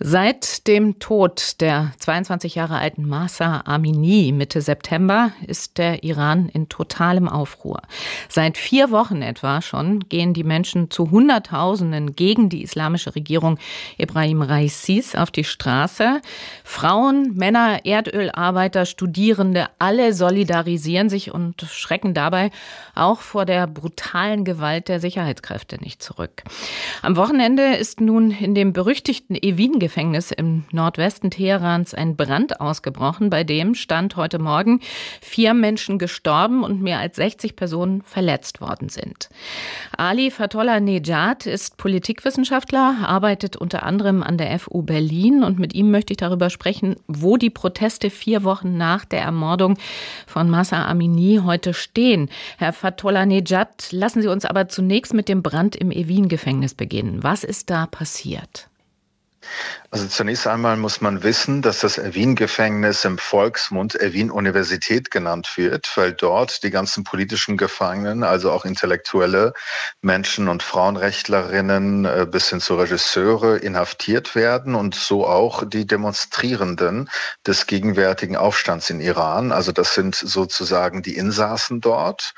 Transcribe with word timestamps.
Seit 0.00 0.68
dem 0.68 1.00
Tod 1.00 1.60
der 1.60 1.92
22 1.98 2.54
Jahre 2.54 2.78
alten 2.78 3.08
Masa 3.08 3.62
Amini 3.64 4.30
Mitte 4.30 4.60
September 4.60 5.32
ist 5.44 5.76
der 5.76 6.04
Iran 6.04 6.48
in 6.48 6.68
totalem 6.68 7.28
Aufruhr. 7.28 7.82
Seit 8.28 8.58
vier 8.58 8.92
Wochen 8.92 9.22
etwa 9.22 9.60
schon 9.60 10.08
gehen 10.08 10.34
die 10.34 10.44
Menschen 10.44 10.92
zu 10.92 11.10
Hunderttausenden 11.10 12.14
gegen 12.14 12.48
die 12.48 12.62
islamische 12.62 13.16
Regierung 13.16 13.58
Ibrahim 13.96 14.42
Raisis 14.42 15.16
auf 15.16 15.32
die 15.32 15.42
Straße. 15.42 16.20
Frauen, 16.62 17.34
Männer, 17.34 17.84
Erdölarbeiter, 17.84 18.86
Studierende, 18.86 19.66
alle 19.80 20.12
solidarisieren 20.12 21.08
sich 21.08 21.34
und 21.34 21.62
schrecken 21.62 22.14
dabei 22.14 22.52
auch 22.94 23.20
vor 23.20 23.46
der 23.46 23.66
brutalen 23.66 24.44
Gewalt 24.44 24.86
der 24.86 25.00
Sicherheitskräfte 25.00 25.82
nicht 25.82 26.04
zurück. 26.04 26.44
Am 27.02 27.16
Wochenende 27.16 27.74
ist 27.74 28.00
nun 28.00 28.30
in 28.30 28.54
dem 28.54 28.72
berüchtigten 28.72 29.34
Evin 29.34 29.80
Gefängnis 29.88 30.32
im 30.32 30.64
Nordwesten 30.70 31.30
Teherans 31.30 31.94
ein 31.94 32.14
Brand 32.14 32.60
ausgebrochen, 32.60 33.30
bei 33.30 33.42
dem 33.42 33.74
stand 33.74 34.16
heute 34.16 34.38
Morgen 34.38 34.80
vier 35.22 35.54
Menschen 35.54 35.98
gestorben 35.98 36.62
und 36.62 36.82
mehr 36.82 36.98
als 36.98 37.16
60 37.16 37.56
Personen 37.56 38.02
verletzt 38.02 38.60
worden 38.60 38.90
sind. 38.90 39.30
Ali 39.96 40.30
Fatollah 40.30 40.78
Nejad 40.78 41.46
ist 41.46 41.78
Politikwissenschaftler, 41.78 42.96
arbeitet 43.02 43.56
unter 43.56 43.82
anderem 43.82 44.22
an 44.22 44.36
der 44.36 44.58
FU 44.58 44.82
Berlin 44.82 45.42
und 45.42 45.58
mit 45.58 45.74
ihm 45.74 45.90
möchte 45.90 46.12
ich 46.12 46.18
darüber 46.18 46.50
sprechen, 46.50 46.96
wo 47.06 47.38
die 47.38 47.48
Proteste 47.48 48.10
vier 48.10 48.44
Wochen 48.44 48.76
nach 48.76 49.06
der 49.06 49.22
Ermordung 49.22 49.78
von 50.26 50.50
Massa 50.50 50.84
Amini 50.84 51.40
heute 51.42 51.72
stehen. 51.72 52.28
Herr 52.58 52.74
Fatollah 52.74 53.24
Nejad, 53.24 53.90
lassen 53.90 54.20
Sie 54.20 54.28
uns 54.28 54.44
aber 54.44 54.68
zunächst 54.68 55.14
mit 55.14 55.30
dem 55.30 55.42
Brand 55.42 55.76
im 55.76 55.90
Evin-Gefängnis 55.90 56.74
beginnen. 56.74 57.22
Was 57.22 57.42
ist 57.42 57.70
da 57.70 57.86
passiert? 57.86 58.67
Also 59.90 60.06
zunächst 60.06 60.46
einmal 60.46 60.76
muss 60.76 61.00
man 61.00 61.22
wissen, 61.22 61.62
dass 61.62 61.80
das 61.80 61.96
Erwin-Gefängnis 61.96 63.06
im 63.06 63.16
Volksmund 63.16 63.94
Erwin-Universität 63.94 65.10
genannt 65.10 65.56
wird, 65.56 65.90
weil 65.96 66.12
dort 66.12 66.62
die 66.62 66.70
ganzen 66.70 67.04
politischen 67.04 67.56
Gefangenen, 67.56 68.22
also 68.22 68.52
auch 68.52 68.66
intellektuelle 68.66 69.54
Menschen 70.02 70.48
und 70.48 70.62
Frauenrechtlerinnen 70.62 72.04
äh, 72.04 72.26
bis 72.30 72.50
hin 72.50 72.60
zu 72.60 72.76
Regisseure 72.76 73.56
inhaftiert 73.56 74.34
werden 74.34 74.74
und 74.74 74.94
so 74.94 75.26
auch 75.26 75.64
die 75.66 75.86
Demonstrierenden 75.86 77.08
des 77.46 77.66
gegenwärtigen 77.66 78.36
Aufstands 78.36 78.90
in 78.90 79.00
Iran. 79.00 79.52
Also 79.52 79.72
das 79.72 79.94
sind 79.94 80.14
sozusagen 80.14 81.02
die 81.02 81.16
Insassen 81.16 81.80
dort. 81.80 82.34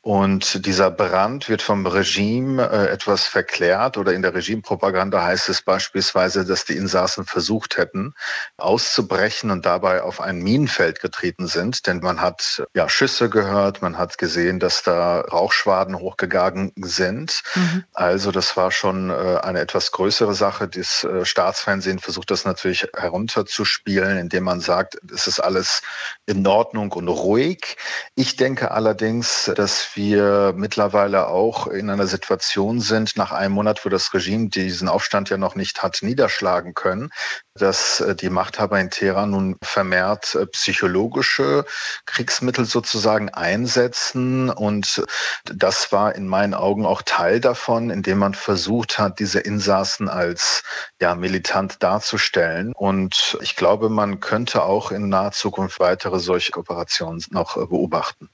Und 0.00 0.64
dieser 0.64 0.92
Brand 0.92 1.48
wird 1.48 1.60
vom 1.60 1.84
Regime 1.84 2.62
äh, 2.70 2.86
etwas 2.86 3.24
verklärt 3.24 3.96
oder 3.96 4.12
in 4.12 4.22
der 4.22 4.32
Regimepropaganda 4.32 5.24
heißt 5.24 5.48
es 5.48 5.60
beispielsweise, 5.62 6.44
dass 6.44 6.64
die 6.64 6.76
Insassen 6.76 7.26
versucht 7.26 7.76
hätten, 7.76 8.14
auszubrechen 8.58 9.50
und 9.50 9.66
dabei 9.66 10.02
auf 10.02 10.20
ein 10.20 10.38
Minenfeld 10.38 11.00
getreten 11.00 11.48
sind. 11.48 11.88
Denn 11.88 11.98
man 11.98 12.20
hat 12.20 12.64
ja 12.74 12.88
Schüsse 12.88 13.28
gehört, 13.28 13.82
man 13.82 13.98
hat 13.98 14.18
gesehen, 14.18 14.60
dass 14.60 14.84
da 14.84 15.20
Rauchschwaden 15.20 15.98
hochgegangen 15.98 16.72
sind. 16.76 17.42
Mhm. 17.56 17.84
Also 17.92 18.30
das 18.30 18.56
war 18.56 18.70
schon 18.70 19.10
äh, 19.10 19.40
eine 19.42 19.58
etwas 19.58 19.90
größere 19.90 20.34
Sache. 20.34 20.68
Das 20.68 21.02
äh, 21.02 21.24
Staatsfernsehen 21.24 21.98
versucht 21.98 22.30
das 22.30 22.44
natürlich 22.44 22.86
herunterzuspielen, 22.96 24.16
indem 24.16 24.44
man 24.44 24.60
sagt, 24.60 24.96
es 25.12 25.26
ist 25.26 25.40
alles 25.40 25.82
in 26.24 26.46
Ordnung 26.46 26.92
und 26.92 27.08
ruhig. 27.08 27.76
Ich 28.14 28.36
denke 28.36 28.70
allerdings, 28.70 29.50
dass 29.56 29.87
wir 29.94 30.54
mittlerweile 30.56 31.28
auch 31.28 31.66
in 31.66 31.90
einer 31.90 32.06
Situation 32.06 32.80
sind, 32.80 33.16
nach 33.16 33.32
einem 33.32 33.54
Monat, 33.54 33.84
wo 33.84 33.88
das 33.88 34.12
Regime 34.14 34.48
diesen 34.48 34.88
Aufstand 34.88 35.30
ja 35.30 35.36
noch 35.36 35.54
nicht 35.54 35.82
hat 35.82 35.98
niederschlagen 36.02 36.74
können, 36.74 37.10
dass 37.54 38.00
äh, 38.00 38.14
die 38.14 38.30
Machthaber 38.30 38.80
in 38.80 38.90
Teheran 38.90 39.30
nun 39.30 39.56
vermehrt 39.62 40.34
äh, 40.34 40.46
psychologische 40.46 41.64
Kriegsmittel 42.06 42.64
sozusagen 42.64 43.28
einsetzen. 43.30 44.50
Und 44.50 45.04
das 45.44 45.92
war 45.92 46.14
in 46.14 46.26
meinen 46.26 46.54
Augen 46.54 46.86
auch 46.86 47.02
Teil 47.02 47.40
davon, 47.40 47.90
indem 47.90 48.18
man 48.18 48.34
versucht 48.34 48.98
hat, 48.98 49.18
diese 49.18 49.40
Insassen 49.40 50.08
als 50.08 50.62
ja, 51.00 51.14
militant 51.14 51.82
darzustellen. 51.82 52.72
Und 52.74 53.38
ich 53.40 53.56
glaube, 53.56 53.88
man 53.88 54.20
könnte 54.20 54.62
auch 54.62 54.90
in 54.90 55.08
naher 55.08 55.32
Zukunft 55.32 55.80
weitere 55.80 56.20
solche 56.20 56.56
Operationen 56.56 57.22
noch 57.30 57.56
äh, 57.56 57.66
beobachten. 57.66 58.30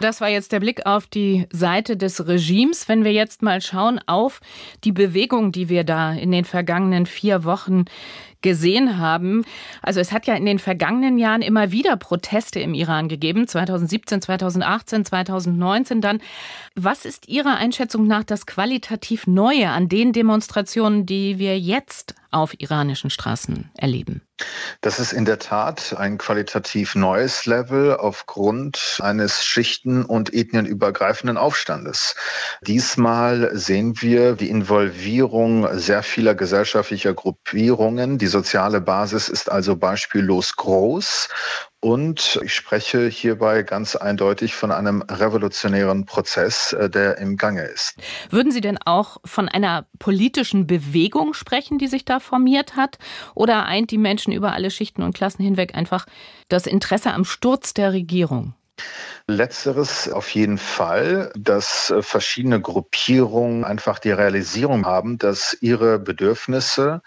Das 0.00 0.20
war 0.20 0.28
jetzt 0.28 0.52
der 0.52 0.60
Blick 0.60 0.86
auf 0.86 1.06
die 1.06 1.46
Seite 1.50 1.96
des 1.96 2.26
Regimes. 2.26 2.88
Wenn 2.88 3.04
wir 3.04 3.12
jetzt 3.12 3.42
mal 3.42 3.60
schauen 3.60 4.00
auf 4.06 4.40
die 4.84 4.92
Bewegung, 4.92 5.52
die 5.52 5.68
wir 5.68 5.84
da 5.84 6.12
in 6.12 6.32
den 6.32 6.44
vergangenen 6.44 7.06
vier 7.06 7.44
Wochen 7.44 7.84
gesehen 8.44 8.98
haben. 8.98 9.44
Also 9.80 10.00
es 10.00 10.12
hat 10.12 10.26
ja 10.26 10.34
in 10.34 10.44
den 10.44 10.58
vergangenen 10.58 11.16
Jahren 11.16 11.40
immer 11.40 11.72
wieder 11.72 11.96
Proteste 11.96 12.60
im 12.60 12.74
Iran 12.74 13.08
gegeben, 13.08 13.48
2017, 13.48 14.20
2018, 14.20 15.06
2019 15.06 16.00
dann. 16.02 16.20
Was 16.76 17.06
ist 17.06 17.26
Ihrer 17.26 17.56
Einschätzung 17.56 18.06
nach 18.06 18.22
das 18.22 18.44
qualitativ 18.44 19.26
Neue 19.26 19.70
an 19.70 19.88
den 19.88 20.12
Demonstrationen, 20.12 21.06
die 21.06 21.38
wir 21.38 21.58
jetzt 21.58 22.14
auf 22.34 22.58
iranischen 22.58 23.10
Straßen 23.10 23.70
erleben? 23.76 24.22
Das 24.80 24.98
ist 24.98 25.12
in 25.12 25.24
der 25.24 25.38
Tat 25.38 25.94
ein 25.96 26.18
qualitativ 26.18 26.96
neues 26.96 27.46
Level 27.46 27.96
aufgrund 27.96 28.98
eines 29.00 29.44
schichten- 29.44 30.04
und 30.04 30.34
ethnienübergreifenden 30.34 31.36
Aufstandes. 31.36 32.16
Diesmal 32.66 33.56
sehen 33.56 34.02
wir 34.02 34.34
die 34.34 34.50
Involvierung 34.50 35.68
sehr 35.78 36.02
vieler 36.02 36.34
gesellschaftlicher 36.34 37.14
Gruppierungen. 37.14 38.18
Die 38.18 38.26
soziale 38.26 38.80
Basis 38.80 39.28
ist 39.28 39.50
also 39.50 39.76
beispiellos 39.76 40.56
groß 40.56 41.28
und 41.84 42.40
ich 42.42 42.54
spreche 42.54 43.08
hierbei 43.08 43.62
ganz 43.62 43.94
eindeutig 43.94 44.54
von 44.54 44.72
einem 44.72 45.02
revolutionären 45.02 46.06
Prozess, 46.06 46.72
äh, 46.72 46.88
der 46.88 47.18
im 47.18 47.36
Gange 47.36 47.64
ist. 47.64 47.96
Würden 48.30 48.52
Sie 48.52 48.62
denn 48.62 48.78
auch 48.86 49.18
von 49.26 49.50
einer 49.50 49.86
politischen 49.98 50.66
Bewegung 50.66 51.34
sprechen, 51.34 51.76
die 51.76 51.88
sich 51.88 52.06
da 52.06 52.20
formiert 52.20 52.74
hat? 52.74 52.96
Oder 53.34 53.66
eint 53.66 53.90
die 53.90 53.98
Menschen 53.98 54.32
über 54.32 54.54
alle 54.54 54.70
Schichten 54.70 55.02
und 55.02 55.14
Klassen 55.14 55.42
hinweg 55.42 55.74
einfach 55.74 56.06
das 56.48 56.66
Interesse 56.66 57.12
am 57.12 57.26
Sturz 57.26 57.74
der 57.74 57.92
Regierung? 57.92 58.54
Letzteres 59.26 60.10
auf 60.10 60.30
jeden 60.30 60.58
Fall, 60.58 61.32
dass 61.36 61.90
äh, 61.90 62.00
verschiedene 62.00 62.62
Gruppierungen 62.62 63.64
einfach 63.64 63.98
die 63.98 64.10
Realisierung 64.10 64.86
haben, 64.86 65.18
dass 65.18 65.56
ihre 65.60 65.98
Bedürfnisse 65.98 67.02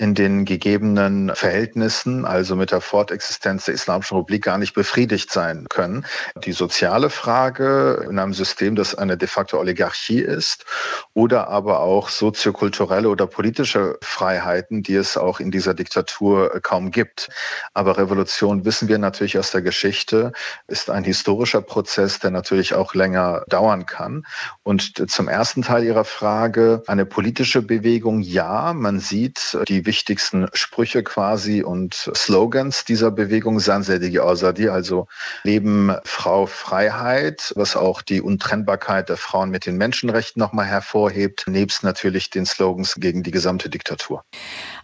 in 0.00 0.14
den 0.14 0.46
gegebenen 0.46 1.30
Verhältnissen, 1.34 2.24
also 2.24 2.56
mit 2.56 2.70
der 2.70 2.80
Fortexistenz 2.80 3.66
der 3.66 3.74
Islamischen 3.74 4.16
Republik, 4.16 4.44
gar 4.44 4.56
nicht 4.56 4.72
befriedigt 4.72 5.30
sein 5.30 5.66
können. 5.68 6.06
Die 6.42 6.52
soziale 6.52 7.10
Frage 7.10 8.06
in 8.08 8.18
einem 8.18 8.32
System, 8.32 8.76
das 8.76 8.94
eine 8.94 9.18
de 9.18 9.28
facto 9.28 9.58
Oligarchie 9.58 10.20
ist, 10.20 10.64
oder 11.12 11.48
aber 11.48 11.80
auch 11.80 12.08
soziokulturelle 12.08 13.10
oder 13.10 13.26
politische 13.26 13.98
Freiheiten, 14.00 14.82
die 14.82 14.94
es 14.94 15.18
auch 15.18 15.38
in 15.38 15.50
dieser 15.50 15.74
Diktatur 15.74 16.60
kaum 16.62 16.92
gibt. 16.92 17.28
Aber 17.74 17.98
Revolution, 17.98 18.64
wissen 18.64 18.88
wir 18.88 18.96
natürlich 18.96 19.38
aus 19.38 19.50
der 19.50 19.60
Geschichte, 19.60 20.32
ist 20.66 20.88
ein 20.88 21.04
historischer 21.04 21.60
Prozess, 21.60 22.20
der 22.20 22.30
natürlich 22.30 22.72
auch 22.72 22.94
länger 22.94 23.44
dauern 23.48 23.84
kann. 23.84 24.24
Und 24.62 25.10
zum 25.10 25.28
ersten 25.28 25.60
Teil 25.60 25.84
Ihrer 25.84 26.06
Frage, 26.06 26.82
eine 26.86 27.04
politische 27.04 27.60
Bewegung, 27.60 28.22
ja, 28.22 28.72
man 28.72 28.98
sieht 28.98 29.58
die 29.68 29.89
wichtigsten 29.90 30.46
Sprüche 30.52 31.02
quasi 31.02 31.64
und 31.64 32.12
Slogans 32.14 32.84
dieser 32.84 33.10
Bewegung 33.10 33.58
Sansedi 33.58 34.20
Azadi, 34.20 34.68
also 34.68 35.08
Leben, 35.42 35.92
Frau, 36.04 36.46
Freiheit, 36.46 37.52
was 37.56 37.74
auch 37.74 38.00
die 38.00 38.20
Untrennbarkeit 38.20 39.08
der 39.08 39.16
Frauen 39.16 39.50
mit 39.50 39.66
den 39.66 39.76
Menschenrechten 39.76 40.38
nochmal 40.38 40.66
hervorhebt, 40.66 41.46
nebst 41.48 41.82
natürlich 41.82 42.30
den 42.30 42.46
Slogans 42.46 42.94
gegen 43.00 43.24
die 43.24 43.32
gesamte 43.32 43.68
Diktatur. 43.68 44.22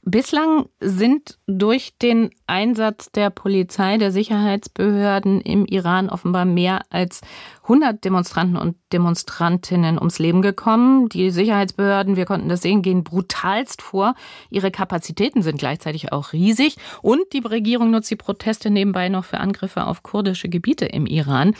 Bislang 0.08 0.66
sind 0.78 1.36
durch 1.48 1.98
den 2.00 2.30
Einsatz 2.46 3.10
der 3.10 3.28
Polizei, 3.28 3.98
der 3.98 4.12
Sicherheitsbehörden 4.12 5.40
im 5.40 5.66
Iran 5.66 6.08
offenbar 6.08 6.44
mehr 6.44 6.82
als 6.90 7.22
100 7.64 8.04
Demonstranten 8.04 8.56
und 8.56 8.76
Demonstrantinnen 8.92 9.98
ums 9.98 10.20
Leben 10.20 10.42
gekommen. 10.42 11.08
Die 11.08 11.32
Sicherheitsbehörden, 11.32 12.14
wir 12.14 12.24
konnten 12.24 12.48
das 12.48 12.62
sehen, 12.62 12.82
gehen 12.82 13.02
brutalst 13.02 13.82
vor. 13.82 14.14
Ihre 14.48 14.70
Kapazitäten 14.70 15.42
sind 15.42 15.58
gleichzeitig 15.58 16.12
auch 16.12 16.32
riesig. 16.32 16.76
Und 17.02 17.32
die 17.32 17.40
Regierung 17.40 17.90
nutzt 17.90 18.08
die 18.08 18.14
Proteste 18.14 18.70
nebenbei 18.70 19.08
noch 19.08 19.24
für 19.24 19.40
Angriffe 19.40 19.88
auf 19.88 20.04
kurdische 20.04 20.48
Gebiete 20.48 20.84
im 20.84 21.06
Iran. 21.06 21.56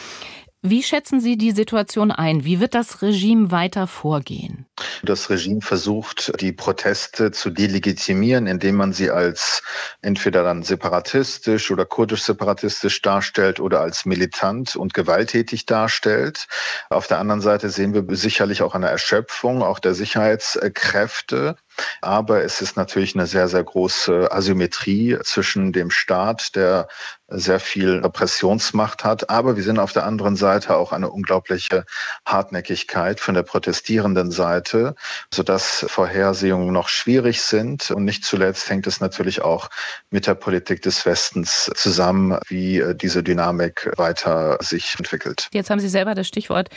Wie 0.68 0.82
schätzen 0.82 1.20
Sie 1.20 1.36
die 1.36 1.52
Situation 1.52 2.10
ein? 2.10 2.44
Wie 2.44 2.58
wird 2.58 2.74
das 2.74 3.00
Regime 3.00 3.52
weiter 3.52 3.86
vorgehen? 3.86 4.66
Das 5.04 5.30
Regime 5.30 5.60
versucht, 5.60 6.32
die 6.40 6.52
Proteste 6.52 7.30
zu 7.30 7.50
delegitimieren, 7.50 8.48
indem 8.48 8.74
man 8.74 8.92
sie 8.92 9.10
als 9.10 9.62
entweder 10.02 10.42
dann 10.42 10.64
separatistisch 10.64 11.70
oder 11.70 11.84
kurdisch-separatistisch 11.84 13.00
darstellt 13.00 13.60
oder 13.60 13.80
als 13.80 14.06
militant 14.06 14.74
und 14.74 14.92
gewalttätig 14.92 15.66
darstellt. 15.66 16.48
Auf 16.90 17.06
der 17.06 17.20
anderen 17.20 17.40
Seite 17.40 17.70
sehen 17.70 17.94
wir 17.94 18.04
sicherlich 18.16 18.62
auch 18.62 18.74
eine 18.74 18.88
Erschöpfung 18.88 19.62
auch 19.62 19.78
der 19.78 19.94
Sicherheitskräfte. 19.94 21.56
Aber 22.00 22.42
es 22.42 22.60
ist 22.60 22.76
natürlich 22.76 23.14
eine 23.14 23.26
sehr, 23.26 23.48
sehr 23.48 23.64
große 23.64 24.30
Asymmetrie 24.30 25.18
zwischen 25.22 25.72
dem 25.72 25.90
Staat, 25.90 26.54
der 26.56 26.88
sehr 27.28 27.58
viel 27.58 27.98
Repressionsmacht 27.98 29.04
hat. 29.04 29.30
Aber 29.30 29.56
wir 29.56 29.62
sehen 29.62 29.78
auf 29.78 29.92
der 29.92 30.06
anderen 30.06 30.36
Seite 30.36 30.76
auch 30.76 30.92
eine 30.92 31.10
unglaubliche 31.10 31.84
Hartnäckigkeit 32.24 33.18
von 33.18 33.34
der 33.34 33.42
protestierenden 33.42 34.30
Seite, 34.30 34.94
sodass 35.32 35.84
Vorhersehungen 35.88 36.72
noch 36.72 36.88
schwierig 36.88 37.40
sind. 37.42 37.90
Und 37.90 38.04
nicht 38.04 38.24
zuletzt 38.24 38.70
hängt 38.70 38.86
es 38.86 39.00
natürlich 39.00 39.42
auch 39.42 39.70
mit 40.10 40.26
der 40.26 40.34
Politik 40.34 40.82
des 40.82 41.04
Westens 41.04 41.70
zusammen, 41.74 42.38
wie 42.46 42.82
diese 42.94 43.22
Dynamik 43.22 43.90
weiter 43.96 44.58
sich 44.60 44.94
entwickelt. 44.98 45.48
Jetzt 45.52 45.70
haben 45.70 45.80
Sie 45.80 45.88
selber 45.88 46.14
das 46.14 46.28
Stichwort 46.28 46.68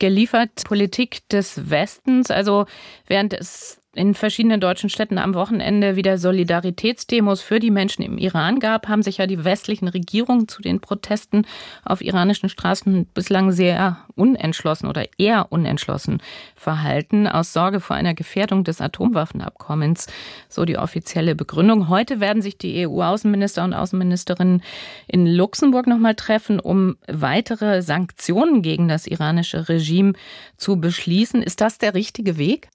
geliefert, 0.00 0.50
Politik 0.64 1.28
des 1.28 1.70
Westens. 1.70 2.30
Also 2.30 2.66
während 3.06 3.32
es 3.32 3.78
in 3.94 4.14
verschiedenen 4.14 4.60
deutschen 4.60 4.90
Städten 4.90 5.18
am 5.18 5.34
Wochenende 5.34 5.96
wieder 5.96 6.18
Solidaritätsdemos 6.18 7.40
für 7.40 7.60
die 7.60 7.70
Menschen 7.70 8.02
im 8.02 8.18
Iran 8.18 8.58
gab, 8.58 8.88
haben 8.88 9.02
sich 9.02 9.18
ja 9.18 9.26
die 9.26 9.44
westlichen 9.44 9.88
Regierungen 9.88 10.48
zu 10.48 10.62
den 10.62 10.80
Protesten 10.80 11.46
auf 11.84 12.00
iranischen 12.00 12.48
Straßen 12.48 13.06
bislang 13.06 13.52
sehr 13.52 13.98
unentschlossen 14.16 14.86
oder 14.88 15.04
eher 15.18 15.52
unentschlossen 15.52 16.22
verhalten, 16.56 17.26
aus 17.28 17.52
Sorge 17.52 17.80
vor 17.80 17.96
einer 17.96 18.14
Gefährdung 18.14 18.64
des 18.64 18.80
Atomwaffenabkommens, 18.80 20.06
so 20.48 20.64
die 20.64 20.78
offizielle 20.78 21.34
Begründung. 21.34 21.88
Heute 21.88 22.20
werden 22.20 22.42
sich 22.42 22.58
die 22.58 22.86
EU-Außenminister 22.86 23.64
und 23.64 23.74
Außenministerinnen 23.74 24.62
in 25.06 25.26
Luxemburg 25.26 25.86
nochmal 25.86 26.14
treffen, 26.14 26.60
um 26.60 26.96
weitere 27.06 27.82
Sanktionen 27.82 28.62
gegen 28.62 28.88
das 28.88 29.06
iranische 29.06 29.68
Regime 29.68 30.14
zu 30.56 30.80
beschließen. 30.80 31.42
Ist 31.42 31.60
das 31.60 31.78
der 31.78 31.94
richtige 31.94 32.38
Weg? 32.38 32.68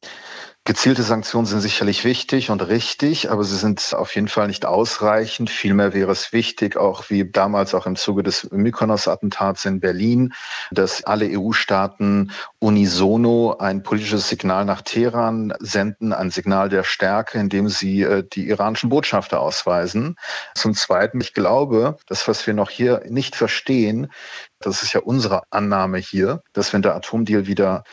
Gezielte 0.66 1.02
Sanktionen 1.02 1.48
sind 1.48 1.62
sicherlich 1.62 2.06
wichtig 2.06 2.52
und 2.52 2.62
richtig, 2.62 3.32
aber 3.32 3.44
sie 3.44 3.56
sind 3.56 3.96
auf 3.96 4.14
jeden 4.14 4.28
Fall 4.28 4.48
nicht 4.48 4.66
ausreichend. 4.66 5.50
Vielmehr 5.50 5.94
wäre 5.94 6.12
es 6.12 6.32
wichtig, 6.32 6.78
auch 6.78 7.10
wie 7.10 7.28
damals 7.28 7.74
auch 7.74 7.88
im 7.88 7.96
Zuge 7.96 8.22
des 8.22 8.52
Mykonos-Attentats 8.52 9.66
in 9.66 9.80
Berlin, 9.80 10.34
dass 10.70 11.04
alle 11.04 11.28
EU-Staaten 11.32 12.32
unisono 12.60 13.56
ein 13.58 13.82
politisches 13.82 14.30
Signal 14.30 14.66
nach 14.66 14.84
Teheran 14.84 15.54
senden, 15.60 16.14
ein 16.14 16.30
Signal 16.30 16.70
der 16.70 16.84
Stärke, 16.84 17.40
indem 17.40 17.68
sie 17.70 18.04
äh, 18.04 18.24
die 18.32 18.48
iranischen 18.48 18.90
Botschafter 18.90 19.40
ausweisen. 19.40 20.18
Zum 20.54 20.76
Zweiten, 20.76 21.20
ich 21.20 21.34
glaube, 21.34 21.98
das, 22.06 22.28
was 22.28 22.46
wir 22.46 22.54
noch 22.54 22.70
hier 22.70 23.02
nicht 23.10 23.36
verstehen, 23.36 24.12
das 24.60 24.84
ist 24.84 24.94
ja 24.94 25.00
unsere 25.00 25.44
Annahme 25.52 26.00
hier, 26.00 26.42
dass 26.52 26.74
wenn 26.74 26.82
der 26.82 26.96
Atomdeal 26.96 27.48
wieder 27.48 27.84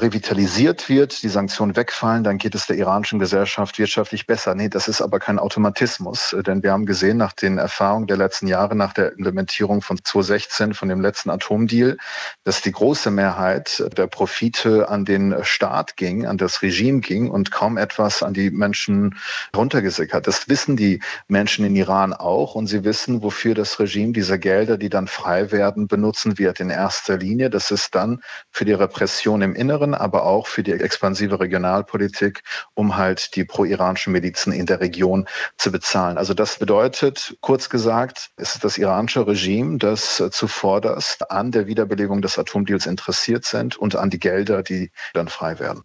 revitalisiert 0.00 0.88
wird, 0.88 1.22
die 1.22 1.28
Sanktionen 1.28 1.76
wegfallen, 1.76 2.24
dann 2.24 2.38
geht 2.38 2.54
es 2.56 2.66
der 2.66 2.76
iranischen 2.76 3.20
Gesellschaft 3.20 3.78
wirtschaftlich 3.78 4.26
besser. 4.26 4.54
Nee, 4.56 4.68
das 4.68 4.88
ist 4.88 5.00
aber 5.00 5.20
kein 5.20 5.38
Automatismus, 5.38 6.36
denn 6.44 6.64
wir 6.64 6.72
haben 6.72 6.84
gesehen 6.84 7.16
nach 7.16 7.32
den 7.32 7.58
Erfahrungen 7.58 8.08
der 8.08 8.16
letzten 8.16 8.48
Jahre, 8.48 8.74
nach 8.74 8.92
der 8.92 9.12
Implementierung 9.12 9.82
von 9.82 9.98
2016, 10.02 10.74
von 10.74 10.88
dem 10.88 11.00
letzten 11.00 11.30
Atomdeal, 11.30 11.96
dass 12.42 12.60
die 12.60 12.72
große 12.72 13.12
Mehrheit 13.12 13.84
der 13.96 14.08
Profite 14.08 14.88
an 14.88 15.04
den 15.04 15.36
Staat 15.42 15.96
ging, 15.96 16.26
an 16.26 16.38
das 16.38 16.60
Regime 16.60 17.00
ging 17.00 17.30
und 17.30 17.52
kaum 17.52 17.76
etwas 17.76 18.24
an 18.24 18.34
die 18.34 18.50
Menschen 18.50 19.16
runtergesickert. 19.54 20.26
Das 20.26 20.48
wissen 20.48 20.76
die 20.76 21.00
Menschen 21.28 21.64
in 21.64 21.76
Iran 21.76 22.12
auch 22.12 22.56
und 22.56 22.66
sie 22.66 22.82
wissen, 22.82 23.22
wofür 23.22 23.54
das 23.54 23.78
Regime 23.78 24.12
diese 24.12 24.40
Gelder, 24.40 24.76
die 24.76 24.88
dann 24.88 25.06
frei 25.06 25.52
werden, 25.52 25.86
benutzt 25.86 26.15
nutzen 26.16 26.38
wird 26.38 26.60
in 26.60 26.70
erster 26.70 27.18
Linie. 27.18 27.50
Das 27.50 27.70
ist 27.70 27.94
dann 27.94 28.22
für 28.50 28.64
die 28.64 28.72
Repression 28.72 29.42
im 29.42 29.54
Inneren, 29.54 29.94
aber 29.94 30.24
auch 30.24 30.46
für 30.46 30.62
die 30.62 30.72
expansive 30.72 31.38
Regionalpolitik, 31.38 32.42
um 32.74 32.96
halt 32.96 33.36
die 33.36 33.44
pro-iranischen 33.44 34.12
Milizen 34.12 34.52
in 34.52 34.64
der 34.64 34.80
Region 34.80 35.28
zu 35.58 35.70
bezahlen. 35.70 36.16
Also 36.16 36.32
das 36.32 36.58
bedeutet, 36.58 37.36
kurz 37.40 37.68
gesagt, 37.68 38.30
ist 38.38 38.64
das 38.64 38.78
iranische 38.78 39.26
Regime, 39.26 39.76
das 39.76 40.22
zuvorderst 40.30 41.30
an 41.30 41.50
der 41.50 41.66
Wiederbelebung 41.66 42.22
des 42.22 42.38
Atomdeals 42.38 42.86
interessiert 42.86 43.44
sind 43.44 43.76
und 43.76 43.94
an 43.94 44.08
die 44.08 44.18
Gelder, 44.18 44.62
die 44.62 44.90
dann 45.12 45.28
frei 45.28 45.58
werden. 45.58 45.82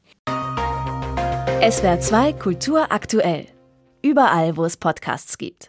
SWR 1.70 2.00
2 2.00 2.34
Kultur 2.34 2.88
aktuell. 2.90 3.48
Überall, 4.02 4.56
wo 4.56 4.64
es 4.64 4.78
Podcasts 4.78 5.38
gibt. 5.38 5.58